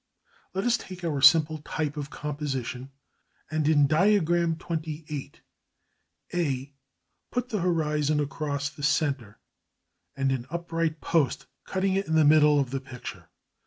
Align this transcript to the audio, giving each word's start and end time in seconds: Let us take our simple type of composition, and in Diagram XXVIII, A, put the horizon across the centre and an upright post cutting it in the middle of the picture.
Let 0.55 0.63
us 0.65 0.77
take 0.77 1.03
our 1.03 1.21
simple 1.21 1.59
type 1.59 1.95
of 1.95 2.09
composition, 2.09 2.89
and 3.51 3.67
in 3.67 3.85
Diagram 3.85 4.55
XXVIII, 4.59 5.33
A, 6.33 6.73
put 7.31 7.49
the 7.49 7.59
horizon 7.61 8.19
across 8.19 8.67
the 8.71 8.81
centre 8.81 9.37
and 10.15 10.31
an 10.31 10.47
upright 10.49 11.01
post 11.01 11.45
cutting 11.65 11.93
it 11.93 12.07
in 12.07 12.15
the 12.15 12.25
middle 12.25 12.59
of 12.59 12.71
the 12.71 12.81
picture. 12.81 13.29